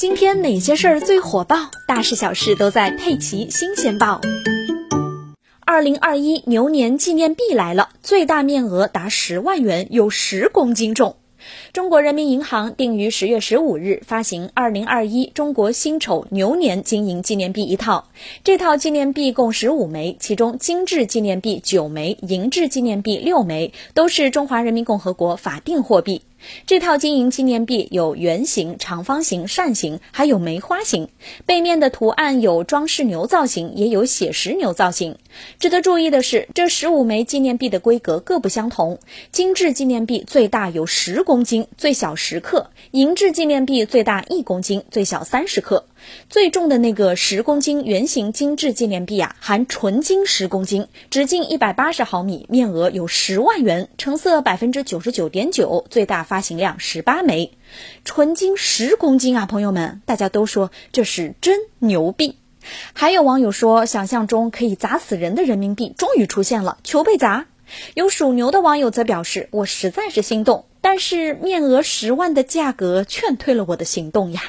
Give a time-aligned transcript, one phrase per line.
[0.00, 1.70] 今天哪些事儿最火爆？
[1.86, 4.18] 大事小事都在《佩奇新鲜报》。
[5.60, 11.16] 二零二一牛年纪念币来了，最大面额达十万元，有十公斤重。
[11.74, 18.08] 中国人民银行定于十月十五日发行二零二一中国辛丑牛年金银纪念币一套。
[18.42, 26.22] 这套纪念币共十五枚，其中金质纪念币九枚，银质纪念币六枚，都是中华人民共和国法定货币。
[26.66, 31.08] 这套金银纪念币有圆形、长方形、扇形，还有梅花形。
[31.46, 35.16] 背面的图案有装饰牛造型，也有写实牛造型。
[35.58, 38.98] 值得注意的是，这十五枚纪念币的规格各不相同。
[39.32, 45.84] 金质纪念币最大有十公斤，最小十克；银质纪念币最大一公斤，最小三十克。
[46.28, 57.52] 最重的那个十公斤圆形精致纪念币啊，含纯金十公斤，直径一百八十毫米，面额有十万元，成色百分之九十九点九，最大发行量十八枚，
[58.04, 62.36] 纯金十公斤啊，朋友们，大家都说这是真牛币。
[62.92, 67.46] 还有网友说，想象中可以砸死人的人民币终于出现了，求被砸。
[67.94, 74.42] 有属牛的网友则表示，我实在是心动，但是面额十万的价格劝退了我的行动呀。